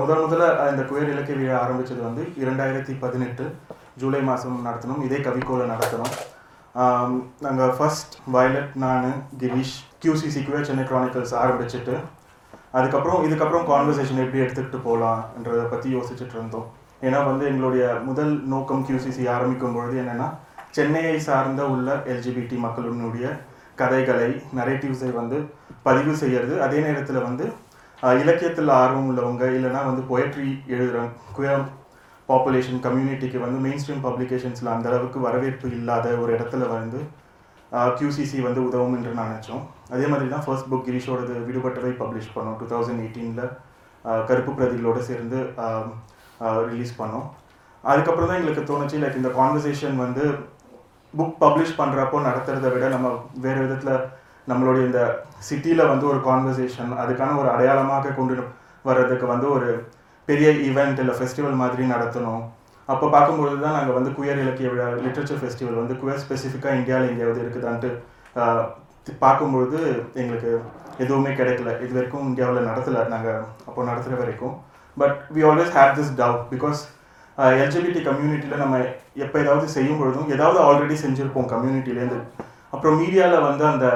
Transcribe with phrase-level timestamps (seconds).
[0.00, 3.44] முதல் முதல்ல இந்த குயர் இலக்கிய விழா ஆரம்பித்தது வந்து இரண்டாயிரத்தி பதினெட்டு
[4.00, 6.14] ஜூலை மாதம் நடத்தினோம் இதே கவிக்கோல நடத்தினோம்
[7.44, 9.08] நாங்கள் ஃபர்ஸ்ட் வயலட் நான்
[9.42, 11.94] Girish QCC queer Chennai chronicles ஆரம்பிச்சிட்டு
[12.78, 16.68] அதுக்கப்புறம் இதுக்கப்புறம் கான்வர்சேஷன் எப்படி எடுத்துக்கிட்டு போகலான்றதை பற்றி யோசிச்சுட்டு இருந்தோம்.
[17.06, 20.28] ஏன்னா வந்து எங்களுடைய முதல் நோக்கம் கியூசிசி ஆரம்பிக்கும் பொழுது என்னென்னா
[20.76, 23.26] சென்னையை சார்ந்த உள்ள எல்ஜிபிடி மக்களினுடைய
[23.80, 25.38] கதைகளை நரேட்டிவ்ஸை வந்து
[25.88, 26.54] பதிவு செய்யறது.
[26.66, 27.44] அதே நேரத்தில் வந்து
[28.22, 31.00] இலக்கியத்தில் ஆர்வம் உள்ளவங்க இல்லைன்னா வந்து பொயட்ரி எழுதுகிற
[31.36, 31.64] குயர்
[32.28, 37.00] பாப்புலேஷன் கம்யூனிட்டிக்கு வந்து மெயின் ஸ்ட்ரீம் பப்ளிகேஷன்ஸில் அந்த அளவுக்கு வரவேற்பு இல்லாத ஒரு இடத்துல வந்து
[37.98, 39.64] கியூசிசி வந்து உதவும் என்று நான் நினச்சோம்.
[39.94, 42.56] அதே மாதிரி தான் ஃபர்ஸ்ட் புக் கிரீஷோடது விடுபட்டவை பப்ளிஷ் பண்ணோம்.
[42.60, 43.50] டூ தௌசண்ட் எயிட்டீனில்
[44.28, 45.38] கருப்பு பிரதிகளோடு சேர்ந்து
[46.70, 47.26] ரிலீஸ் பண்ணோம்.
[47.84, 50.24] அதுக்கப்புறம் தான் எங்களுக்கு தோணுச்சு லைக் இந்த கான்வர்சேஷன் வந்து
[51.14, 53.08] புக் பப்ளிஷ் பண்ணுறப்போ நடத்துறதை விட நம்ம
[53.44, 53.94] வேறு விதத்தில்
[54.48, 55.00] நம்மளுடைய இந்த
[55.48, 58.34] சிட்டியில் வந்து ஒரு கான்வர்சேஷன் அதுக்கான ஒரு அடையாளமாக கொண்டு
[58.88, 59.68] வர்றதுக்கு வந்து ஒரு
[60.28, 62.42] பெரிய ஈவெண்ட் இல்லை ஃபெஸ்டிவல் மாதிரி நடத்தணும்.
[62.88, 67.42] அப்போ பார்க்கும்பொழுது தான் நாங்கள் வந்து குயர் இலக்கிய விழா லிட்ரேச்சர் ஃபெஸ்டிவல் வந்து குயர் ஸ்பெசிஃபிக்காக இந்தியாவில் எங்கேயாவது
[67.44, 67.90] இருக்குதான்ட்டு
[69.24, 69.78] பார்க்கும்பொழுது
[70.20, 70.50] எங்களுக்கு
[71.04, 71.70] எதுவுமே கிடைக்கல.
[71.84, 73.02] இது வரைக்கும் இந்தியாவில் நடத்தலை.
[73.14, 74.54] நாங்கள் அப்போ நடத்துகிற வரைக்கும்.
[74.96, 76.80] But we always had this doubt because
[77.62, 78.78] LGBT கம்யூனிட்டியில் நம்ம
[79.24, 82.18] எப்போ ஏதாவது செய்யும் பொழுதும் ஏதாவது ஆல்ரெடி செஞ்சுருப்போம் கம்யூனிட்டிலேருந்து
[82.74, 83.86] அப்புறம் மீடியாவில் வந்து அந்த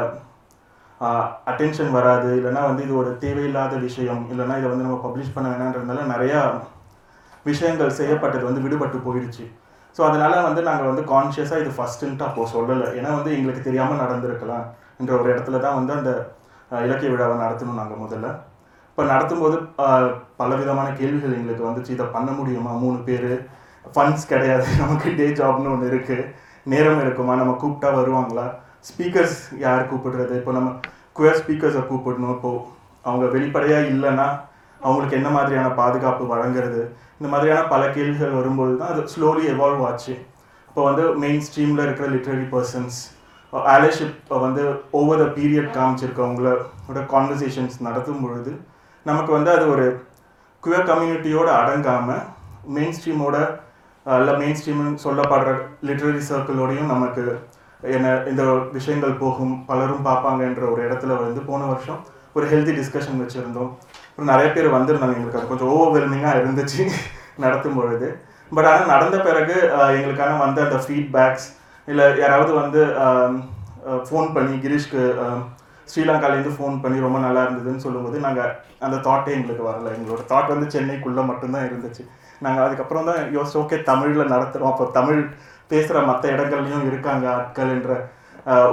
[1.50, 6.04] அட்டென்ஷன் வராது இல்லைன்னா வந்து இது ஒரு தேவையில்லாத விஷயம் இல்லைன்னா இதை வந்து நம்ம பப்ளிஷ் பண்ண வேணான்றதுனால
[6.14, 6.40] நிறையா
[7.50, 9.44] விஷயங்கள் செய்யப்பட்டது வந்து விடுபட்டு போயிடுச்சு.
[9.96, 12.86] ஸோ அதனால் வந்து நாங்கள் வந்து கான்ஷியஸாக இது ஃபஸ்ட்டுன்ட்டு அப்போது சொல்லலை.
[12.98, 14.64] ஏன்னா வந்து எங்களுக்கு தெரியாமல் நடந்திருக்கலாம்
[15.00, 16.12] என்ற ஒரு இடத்துல தான் வந்து அந்த
[16.86, 18.28] இலக்கிய விழாவை நடத்தணும் நாங்கள் முதல்ல.
[18.90, 19.56] இப்போ நடத்தும்போது
[20.40, 21.94] பலவிதமான கேள்விகள் எங்களுக்கு வந்துச்சு.
[21.96, 22.72] இதை பண்ண முடியுமா?
[22.84, 23.30] மூணு பேர்.
[23.94, 24.66] ஃபண்ட்ஸ் கிடையாது.
[24.82, 26.24] நமக்கு டே ஜாப்னு ஒன்று இருக்குது
[26.72, 27.32] நேரம் இருக்குமா?
[27.40, 28.46] நம்ம கூப்பிட்டா வருவாங்களா?
[28.88, 30.34] ஸ்பீக்கர்ஸ் யார் கூப்பிடுறது?
[30.40, 30.70] இப்போ நம்ம
[31.18, 32.34] குயர் ஸ்பீக்கர்ஸை கூப்பிடணும்.
[32.36, 32.50] இப்போ
[33.08, 34.28] அவங்க வெளிப்படையாக இல்லைன்னா
[34.80, 36.82] அவங்களுக்கு என்ன மாதிரியான பாதுகாப்பு வழங்குறது?
[37.18, 40.14] இந்த மாதிரியான பல கேள்விகள் வரும்போது தான் அது ஸ்லோலி எவால்வ் ஆச்சு.
[40.68, 42.98] இப்போ வந்து மெயின் ஸ்ட்ரீமில் இருக்கிற லிட்ரரி பர்சன்ஸ்
[43.74, 44.62] ஆலர்ஷிப் வந்து
[45.00, 48.52] ஓவர் த பீரியட் காமிச்சிருக்கவங்களோட கான்வர்சேஷன்ஸ் நடத்தும் பொழுது
[49.06, 49.86] நமக்கு வந்து அது ஒரு
[50.62, 52.24] குயர் கம்யூனிட்டியோட அடங்காமல்
[52.76, 53.36] மெயின் ஸ்ட்ரீமோட
[54.06, 55.50] இல்லை மெயின் ஸ்ட்ரீம்னு சொல்லப்படுற
[55.88, 57.24] லிட்ரரி சர்க்கிளோடையும் நமக்கு
[57.96, 58.42] என்ன இந்த
[58.76, 62.00] விஷயங்கள் போகும் பலரும் பார்ப்பாங்கன்ற ஒரு இடத்துல வந்து போன வருஷம்
[62.36, 63.72] ஒரு ஹெல்தி டிஸ்கஷன் வச்சுருந்தோம்.
[64.08, 65.40] அப்புறம் நிறைய பேர் வந்திருந்தாங்க எங்களுக்கு.
[65.40, 66.80] அது கொஞ்சம் ஓவர்வெல்மிங்காக இருந்துச்சு
[67.44, 68.08] நடத்தும் பொழுது.
[68.52, 69.54] பட் ஆனால் நடந்த பிறகு
[69.98, 71.46] எங்களுக்கான வந்த அந்த ஃபீட்பேக்ஸ்
[71.88, 72.80] இல்லை யாராவது வந்து
[74.08, 75.02] ஃபோன் பண்ணி கிரீஷ்க்கு
[75.92, 78.52] ஸ்ரீலங்காலேருந்து ஃபோன் பண்ணி ரொம்ப நல்லா இருந்ததுன்னு சொல்லும்போது நாங்கள்
[78.84, 79.90] அந்த தாட்டே எங்களுக்கு வரல.
[79.96, 82.04] எங்களோட தாட் வந்து சென்னைக்குள்ளே மட்டும்தான் இருந்துச்சு.
[82.44, 85.20] நாங்கள் அதுக்கப்புறம் தான் யோசிச்சு ஓகே தமிழில் நடத்துகிறோம் அப்போ தமிழ்
[85.70, 87.92] பேசுகிற மற்ற இடங்கள்லையும் இருக்காங்க ஆட்கள் என்ற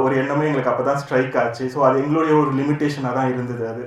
[0.04, 1.66] ஒரு எண்ணமே எங்களுக்கு அப்போ தான் ஸ்ட்ரைக் ஆச்சு.
[1.74, 3.84] ஸோ அது எங்களுடைய ஒரு லிமிட்டேஷனாக தான் இருந்தது அது.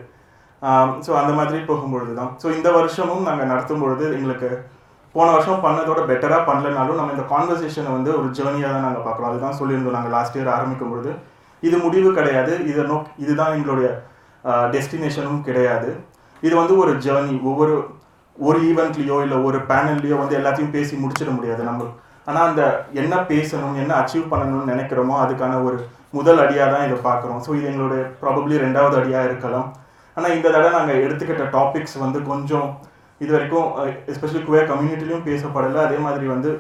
[1.07, 4.51] ஸோ அந்த மாதிரி போகும்பொழுது தான் ஸோ இந்த வருஷமும் நாங்கள் நடத்தும் பொழுது எங்களுக்கு
[5.15, 9.31] போன வருஷம் பண்ணதோட பெட்டராக பண்ணலனாலும் நம்ம இந்த கான்வர்சேஷனை வந்து ஒரு ஜேர்னியாக தான் நாங்கள் பார்க்குறோம்.
[9.33, 11.11] அதுதான் சொல்லியிருந்தோம் நாங்கள் லாஸ்ட் இயர் ஆரம்பிக்கும் பொழுது
[11.63, 12.53] இது முடிவு கிடையாது.
[12.71, 13.91] இதை நோக் இதுதான் எங்களுடைய
[14.73, 15.91] டெஸ்டினேஷனும் கிடையாது.
[16.47, 17.77] இது வந்து ஒரு ஜேர்னி ஒவ்வொரு
[18.37, 21.63] ஒரு ஈவெண்ட்லேயோ இல்லை ஒரு பேனல்லையோ வந்து எல்லாத்தையும் பேசி முடிச்சிட முடியாது.
[21.71, 21.85] நம்ம
[22.29, 22.63] ஆனால் அந்த
[23.01, 25.79] என்ன பேசணும் என்ன அச்சீவ் பண்ணணும்னு நினைக்கிறோமோ அதுக்கான ஒரு
[26.17, 27.41] முதல் அடியாக தான் இதை பார்க்குறோம்.
[27.45, 29.69] ஸோ இது எங்களுடைய ப்ராபப்ளி ரெண்டாவது அடியாக இருக்கலாம்.
[30.17, 32.69] ஆனால் இந்த தடவை நாங்கள் எடுத்துக்கிட்ட டாபிக்ஸ் வந்து கொஞ்சம்
[33.21, 33.67] இது வரைக்கும்
[34.13, 35.81] எஸ்பெஷலி குவேர் கம்யூனிட்டிலையும் பேசப்படலை.
[35.87, 36.51] அதே மாதிரி வந்து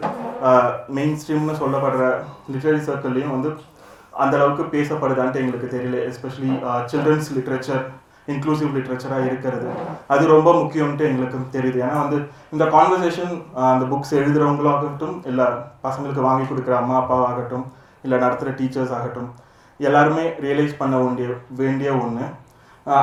[0.97, 2.04] மெயின் ஸ்ட்ரீம்னு சொல்லப்படுற
[2.54, 3.50] லிட்ரரி சர்க்கிள்லையும் வந்து
[4.25, 5.98] அந்தளவுக்கு பேசப்படுதான்ட்டு எங்களுக்கு தெரியல.
[6.10, 6.50] எஸ்பெஷலி
[6.92, 7.84] சில்ட்ரன்ஸ் லிட்ரேச்சர்
[8.33, 9.67] இன்க்ளூசிவ் லிட்ரேச்சராக இருக்கிறது.
[10.12, 11.79] அது ரொம்ப முக்கியம்ட்டு எங்களுக்கு தெரியுது.
[11.85, 12.19] ஏன்னா வந்து
[12.55, 13.35] இந்த கான்வர்சேஷன்
[13.73, 15.47] அந்த புக்ஸ் எழுதுகிறவங்களாகட்டும் இல்லை
[15.87, 17.67] பசங்களுக்கு வாங்கி கொடுக்குற அம்மா அப்பாவாகட்டும்
[18.07, 19.29] இல்லை நடத்துகிற டீச்சர்ஸ் ஆகட்டும்
[19.81, 21.29] எல்லாருமே ரியலைஸ் பண்ண வேண்டிய
[21.61, 22.25] வேண்டிய ஒன்று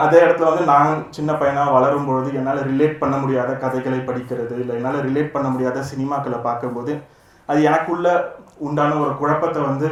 [0.03, 4.75] அதே இடத்துல வந்து நான் சின்ன பையனாக வளரும் பொழுது என்னால் ரிலேட் பண்ண முடியாத கதைகளை படிக்கிறது இல்லை
[4.79, 6.93] என்னால் ரிலேட் பண்ண முடியாத சினிமாக்களை பார்க்கும்போது
[7.49, 8.07] அது எனக்குள்ள
[8.67, 9.87] உண்டான ஒரு குழப்பத்தை வந்து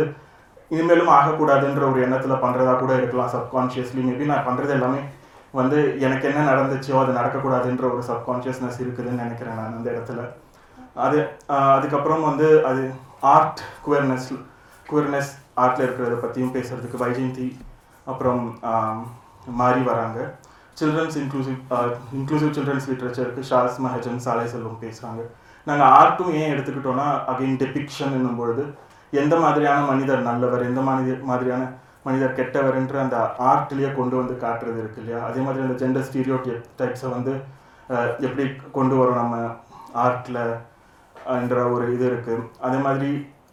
[0.71, 4.99] இனிமேலும் ஆகக்கூடாதுன்ற ஒரு எண்ணத்தில் பண்ணுறதா கூட இருக்கலாம் சப்கான்ஷியஸ்லி மேபி நான் பண்ணுறது எல்லாமே
[5.57, 10.21] வந்து எனக்கு என்ன நடந்துச்சோ அது நடக்கக்கூடாதுன்ற ஒரு சப்கான்ஷியஸ்னஸ் இருக்குதுன்னு நினைக்கிறேன் நான் அந்த இடத்துல.
[11.05, 11.17] அது
[11.77, 12.83] அதுக்கப்புறம் வந்து அது
[13.35, 14.29] ஆர்ட் குவர்னஸ்
[14.89, 15.31] குவர்னஸ்
[15.63, 17.47] ஆர்ட்டில் இருக்கிறத பற்றியும் பேசுகிறதுக்கு வைஜெயந்தி
[18.11, 18.43] அப்புறம்
[19.61, 20.19] மாறி வராங்க.
[20.79, 21.59] சில்ட்ரன்ஸ் இன்க்ளூசிவ்
[22.17, 25.21] இன்க்ளூசிவ் சில்ட்ரன்ஸ் லிட்ரேச்சருக்கு ஷாஸ் மஹஜன் சாலை செல்வம் பேசுகிறாங்க
[25.67, 28.63] நாங்கள் ஆர்ட்டும் ஏன் எடுத்துக்கிட்டோன்னா அகைன் டெபிக்ஷன் என்னும் பொழுது
[29.13, 31.63] எந்த மாதிரியான மனிதர் நல்லவர் எந்த மாதிரி மாதிரியான
[32.09, 33.17] மனிதர் கெட்டவர் என்று அந்த
[33.51, 35.21] ஆர்ட்லேயே கொண்டு வந்து காட்டுறது இருக்கு இல்லையா?
[35.29, 36.37] அதே மாதிரி அந்த ஜெண்டர் ஸ்டீரியோ
[36.81, 37.33] டைப்ஸை வந்து
[38.27, 38.43] எப்படி
[38.77, 39.37] கொண்டு வரோம் நம்ம
[40.05, 40.41] ஆர்ட்டில்
[41.37, 43.09] என்ற ஒரு இது இருக்குது அதே மாதிரி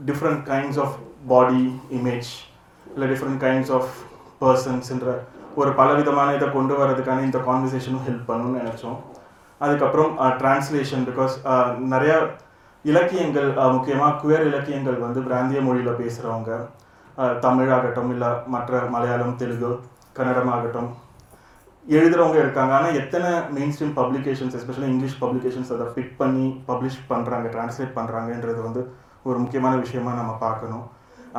[0.09, 0.97] different kinds of
[1.31, 1.65] body
[1.99, 2.31] image
[2.93, 3.93] இல்லை டிஃப்ரெண்ட் கைண்ட்ஸ் ஆஃப்
[4.43, 5.13] பர்சன்ஸ்ன்ற
[5.61, 8.99] ஒரு பலவிதமான இதை கொண்டு வரதுக்கான இந்த கான்வர்சேஷனும் ஹெல்ப் பண்ணணும்னு நினச்சோம்.
[9.61, 10.11] அதுக்கப்புறம்
[10.41, 11.35] டிரான்ஸ்லேஷன் பிகாஸ்
[11.95, 12.17] நிறையா
[12.85, 16.51] இலக்கியங்கள் முக்கியமாக குயர் இலக்கியங்கள் வந்து பிராந்திய மொழியில் பேசுகிறவங்க
[17.45, 19.71] தமிழாகட்டும் இல்லை மற்ற மலையாளம் தெலுங்கு
[20.19, 20.91] கன்னடம் ஆகட்டும்
[22.45, 22.73] இருக்காங்க.
[22.79, 23.31] ஆனால் எத்தனை
[23.75, 28.83] mainstream publications especially English publications அதை பிக் பண்ணி பப்ளிஷ் பண்ணுறாங்க டிரான்ஸ்லேட் பண்ணுறாங்கன்றது வந்து
[29.29, 30.85] ஒரு முக்கியமான விஷயமா நம்ம பார்க்கணும்.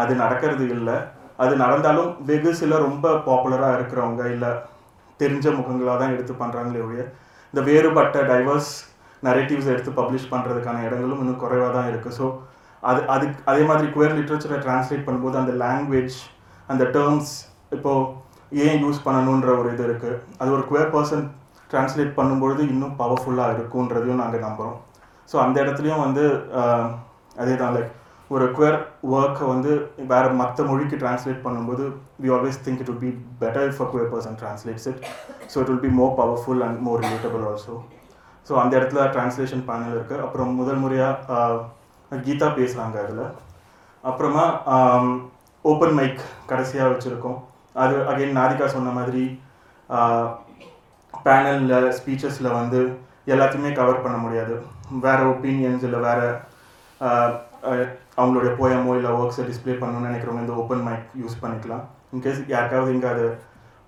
[0.02, 0.98] அது நடக்கிறது இல்லை.
[1.44, 4.52] அது நடந்தாலும் வெகு சில ரொம்ப பாப்புலராக இருக்கிறவங்க இல்லை
[5.20, 7.04] தெரிஞ்ச முகங்களாக தான் எடுத்து பண்ணுறாங்களே ஒழிய
[7.54, 8.72] இந்த வேறுபட்ட டைவர்ஸ்
[9.24, 12.26] நரேட்டிவ்ஸ் எடுத்து பப்ளிஷ் பண்ணுறதுக்கான இடங்களும் இன்னும் குறைவாக தான் இருக்குது ஸோ
[12.84, 16.18] அது அதுக்கு அதே மாதிரி குயர் லிட்ரேச்சரை டிரான்ஸ்லேட் பண்ணும்போது அந்த லாங்குவேஜ்
[16.70, 17.34] அந்த டேர்ம்ஸ்
[17.72, 18.06] இப்போது
[18.64, 21.24] ஏன் யூஸ் பண்ணணுன்ற ஒரு இது இருக்குது அது ஒரு குயர் பர்சன்
[21.70, 24.78] டிரான்ஸ்லேட் பண்ணும்பொழுது இன்னும் பவர்ஃபுல்லாக இருக்குன்றதையும் நாங்கள் நம்புகிறோம்
[25.30, 26.24] ஸோ அந்த இடத்துலையும் வந்து
[27.36, 27.94] அதே தான் லைக்
[28.32, 28.78] ஒரு குயர்
[29.12, 29.72] ஒர்க்கை வந்து
[30.10, 31.84] வேறு மற்ற மொழிக்கு டிரான்ஸ்லேட் பண்ணும்போது
[32.20, 35.00] we always think it will be better if a queer person translates it
[35.48, 37.76] so it will be more powerful and more relatable also
[38.48, 41.38] so அந்த இடத்துல டிரான்ஸ்லேஷன் பேனல் இருக்குது அப்புறம் முதல் முறையாக
[42.26, 43.26] கீதா பேசுகிறாங்க அதில்.
[44.04, 44.46] அப்புறமா
[45.66, 46.22] ஓப்பன் மைக்
[46.52, 47.40] கடைசியாக வச்சுருக்கோம்.
[47.84, 49.24] அது அகைன் நாதிகா சொன்ன மாதிரி
[51.26, 52.80] பேனலில் ஸ்பீச்சஸில் வந்து
[53.34, 54.56] எல்லாத்தையுமே கவர் பண்ண முடியாது.
[55.06, 56.30] வேறு ஒப்பீனியன்ஸ் இல்லை வேறு
[58.22, 61.84] அவங்களுடைய போயமோ இல்லை ஒர்க்ஸை டிஸ்பிளே பண்ணணும்னு நினைக்கிறவங்க இந்த ஓப்பன் மைக் யூஸ் பண்ணிக்கலாம்.
[62.14, 63.26] இன்கேஸ் யாருக்காவது இங்கே அது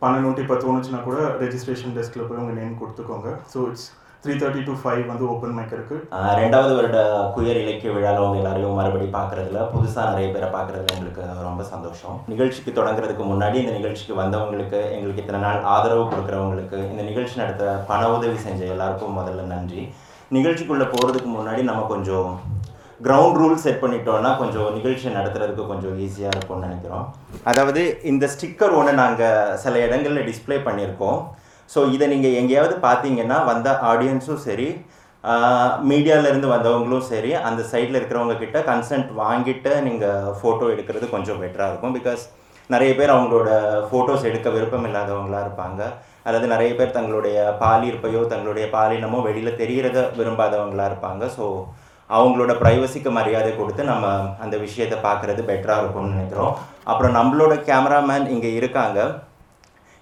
[0.03, 3.29] பண்ணணுன்ட்டு இப்போ தோணுச்சுன்னா கூட ரெஜிஸ்ட்ரேஷன் டெஸ்கில் போய் உங்கள் நேம் கொடுத்துக்கோங்க.
[3.53, 3.87] So it's
[4.23, 5.97] three thirty to five வந்து ஓப்பன் மைக் இருக்கு.
[6.39, 6.97] ரெண்டாவது வருட
[7.35, 12.17] குயர் இலக்கிய விழாவில் அவங்க எல்லாரையும் மறுபடி பார்க்குறதுல புதுசாக நிறைய பேரை பார்க்குறதுல எங்களுக்கு ரொம்ப சந்தோஷம்.
[12.31, 18.01] நிகழ்ச்சிக்கு தொடங்குறதுக்கு முன்னாடி இந்த நிகழ்ச்சிக்கு வந்தவங்களுக்கு எங்களுக்கு இத்தனை நாள் ஆதரவு கொடுக்குறவங்களுக்கு இந்த நிகழ்ச்சி நடத்த பண
[18.17, 19.83] உதவி செஞ்ச எல்லாருக்கும் முதல்ல நன்றி.
[20.37, 22.29] நிகழ்ச்சிக்குள்ளே போகிறதுக்கு முன்னாடி நம்ம கொஞ்சம்
[23.07, 27.05] கிரவுண்ட் ரூல் செட் பண்ணிட்டோம்னா கொஞ்சம் நிகழ்ச்சி நடத்துறதுக்கு கொஞ்சம் ஈஸியாக இருக்கும்னு நினைக்கிறோம்.
[27.51, 31.21] அதாவது இந்த ஸ்டிக்கர் ஒன்று நாங்கள் சில இடங்களில் டிஸ்பிளே பண்ணியிருக்கோம்.
[31.73, 34.69] ஸோ இதை நீங்கள் எங்கேயாவது பார்த்தீங்கன்னா வந்த ஆடியன்ஸும் சரி
[35.89, 41.95] மீடியாவிலேருந்து வந்தவங்களும் சரி அந்த சைடில் இருக்கிறவங்க கிட்ட கன்சென்ட் வாங்கிட்டு நீங்கள் ஃபோட்டோ எடுக்கிறது கொஞ்சம் பெட்டராக இருக்கும்.
[41.97, 42.23] பிகாஸ்
[42.73, 43.49] நிறைய பேர் அவங்களோட
[43.89, 45.81] ஃபோட்டோஸ் எடுக்க விருப்பம் இல்லாதவங்களாக இருப்பாங்க.
[46.27, 51.23] அல்லது நிறைய பேர் தங்களுடைய பாலிருப்பையோ தங்களுடைய பாலினமோ வெளியில் தெரிகிறத விரும்பாதவங்களாக இருப்பாங்க.
[51.37, 51.45] ஸோ
[52.09, 54.07] அவங்களோட ப்ரைவசிக்கு மரியாதை கொடுத்து நம்ம
[54.43, 56.53] அந்த விஷயத்தை பார்க்குறது பெட்டராக இருக்கும்னு நினைக்கிறோம்.
[56.91, 58.99] அப்புறம் நம்மளோட கேமராமேன் இங்கே இருக்காங்க.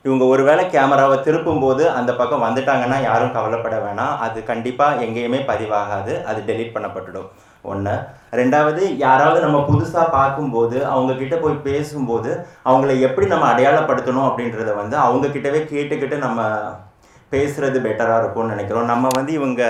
[0.07, 4.15] இவங்க ஒருவேளை கேமராவை திருப்பும் போது அந்த பக்கம் வந்துட்டாங்கன்னா யாரும் கவலைப்பட வேணாம்.
[4.25, 6.15] அது கண்டிப்பாக எங்கேயுமே பதிவாகாது.
[6.29, 7.29] அது டெலீட் பண்ணப்பட்டுடும்.
[7.71, 7.93] ஒன்று
[8.39, 12.31] ரெண்டாவது யாராவது நம்ம புதுசாக பார்க்கும்போது அவங்கக்கிட்ட போய் பேசும்போது
[12.69, 16.41] அவங்கள எப்படி நம்ம அடையாளப்படுத்தணும் அப்படின்றத வந்து அவங்கக்கிட்டவே கேட்டுக்கிட்டு நம்ம
[17.31, 18.91] பேசுகிறது பெட்டராக இருக்கும்னு நினைக்கிறோம்.
[18.91, 19.63] நம்ம வந்து இவங்க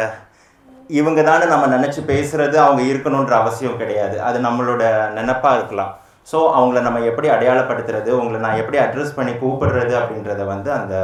[1.00, 4.18] இவங்க தானே நம்ம நினச்சி பேசுகிறது அவங்க இருக்கணுன்ற அவசியம் கிடையாது.
[4.28, 4.84] அது நம்மளோட
[5.18, 5.94] நினப்பாக இருக்கலாம்.
[6.32, 8.10] ஸோ அவங்கள நம்ம எப்படி அடையாளப்படுத்துறது?
[8.20, 10.96] உங்களை நான் எப்படி அட்ரஸ் பண்ணி கூப்பிடுறது அப்படின்றத வந்து அந்த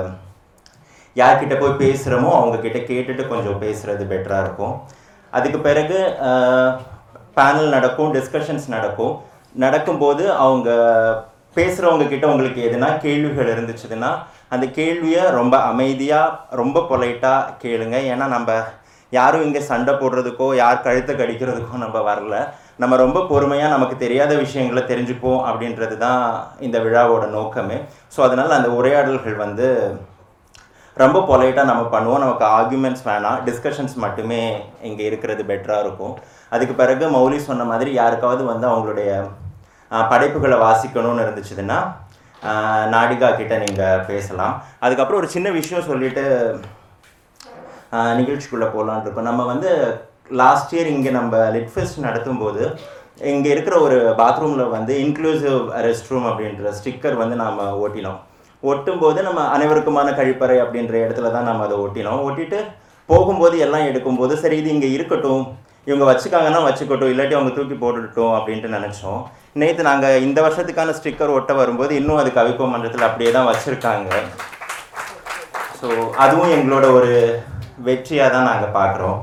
[1.16, 4.76] யார்கிட்ட போய் பேசுகிறோமோ அவங்கக்கிட்ட கேட்டுட்டு கொஞ்சம் பேசுகிறது பெட்டராக இருக்கும்.
[5.34, 6.00] அதுக்கு பிறகு
[7.38, 9.14] பேனல் நடக்கும் டிஸ்கஷன்ஸ் நடக்கும்.
[9.66, 10.70] நடக்கும்போது அவங்க
[11.58, 14.12] பேசுகிறவங்க கிட்ட உங்களுக்கு எதுனா கேள்விகள் இருந்துச்சுன்னா
[14.54, 17.98] அந்த கேள்வியை ரொம்ப அமைதியாக ரொம்ப பொலைட்டாக கேளுங்க.
[18.14, 18.52] ஏன்னா நம்ம
[19.18, 22.38] யாரும் இங்கே சண்டை போடுறதுக்கோ யார் கழுத்தை கடிக்கிறதுக்கோ நம்ம வரல.
[22.82, 26.24] நம்ம ரொம்ப பொறுமையாக நமக்கு தெரியாத விஷயங்களை தெரிஞ்சுப்போம் அப்படின்றது தான்
[26.68, 27.78] இந்த விழாவோட நோக்கமே.
[28.14, 29.68] ஸோ அதனால் அந்த உரையாடல்கள் வந்து
[31.02, 32.24] ரொம்ப பொலைட்டாக நம்ம பண்ணுவோம்.
[32.24, 33.38] நமக்கு ஆர்குமெண்ட்ஸ் வேணாம்.
[33.48, 34.42] டிஸ்கஷன்ஸ் மட்டுமே
[34.90, 36.14] இங்கே இருக்கிறது பெட்டராக இருக்கும்.
[36.56, 39.12] அதுக்கு பிறகு மௌலி சொன்ன மாதிரி யாருக்காவது வந்து அவங்களுடைய
[40.12, 41.80] படைப்புகளை வாசிக்கணும்னு இருந்துச்சுன்னா
[42.94, 44.56] நாடிகா கிட்ட நீங்கள் பேசலாம்.
[44.86, 46.24] அதுக்கப்புறம் ஒரு சின்ன விஷயம் சொல்லிட்டு
[48.20, 49.30] நிகழ்ச்சிக்குள்ளே போகலான் இருக்கோம்.
[49.30, 49.72] நம்ம வந்து
[50.42, 52.64] லாஸ்ட் இயர் இங்கே நம்ம லிட்ஃபெஸ்ட் நடத்தும் போது
[53.32, 58.22] இங்கே இருக்கிற ஒரு பாத்ரூமில் வந்து இன்க்ளூசிவ் ரெஸ்ட் ரூம் அப்படின்ற ஸ்டிக்கர் வந்து நாம் ஓட்டினோம்.
[58.64, 62.22] ஒட்டும்போது நம்ம அனைவருக்குமான கழிப்பறை அப்படின்ற இடத்துல தான் நம்ம அதை ஒட்டினோம்.
[62.28, 62.60] ஒட்டிட்டு
[63.10, 65.44] போகும்போது எல்லாம் எடுக்கும்போது சரி இது இங்கே இருக்கட்டும்.
[65.90, 69.22] இவங்க வச்சுக்காங்கன்னா வச்சுக்கட்டும் இல்லாட்டி அவங்க தூக்கி போட்டுட்டோம் அப்படின்ட்டு நினச்சோம்.
[69.62, 74.10] நேற்று நாங்கள் இந்த வருஷத்துக்கான ஸ்டிக்கர் ஒட்ட வரும்போது இன்னும் அது கவிப்போ மன்றத்தில் அப்படியே தான் வச்சுருக்காங்க.
[75.80, 75.88] ஸோ
[76.26, 77.14] அதுவும் எங்களோட ஒரு
[77.90, 79.20] வெற்றியாக தான் நாங்கள் பார்க்குறோம்